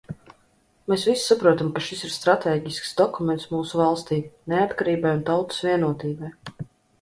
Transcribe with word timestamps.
Mēs 0.91 1.01
visi 1.09 1.21
saprotam, 1.25 1.67
ka 1.75 1.83
šis 1.87 2.01
ir 2.07 2.13
stratēģisks 2.15 2.95
dokuments 3.01 3.45
mūsu 3.53 3.81
valstij, 3.83 4.25
neatkarībai 4.55 5.13
un 5.19 5.23
tautas 5.29 5.63
vienotībai. 5.69 6.33